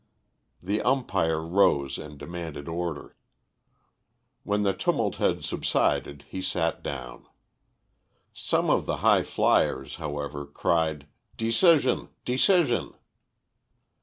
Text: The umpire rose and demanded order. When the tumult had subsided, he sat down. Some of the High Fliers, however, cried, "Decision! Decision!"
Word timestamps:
The 0.63 0.81
umpire 0.81 1.45
rose 1.45 1.99
and 1.99 2.17
demanded 2.17 2.67
order. 2.67 3.15
When 4.41 4.63
the 4.63 4.73
tumult 4.73 5.17
had 5.17 5.43
subsided, 5.45 6.25
he 6.27 6.41
sat 6.41 6.81
down. 6.81 7.27
Some 8.33 8.71
of 8.71 8.87
the 8.87 8.97
High 9.05 9.21
Fliers, 9.21 9.97
however, 9.97 10.43
cried, 10.47 11.05
"Decision! 11.37 12.09
Decision!" 12.25 12.95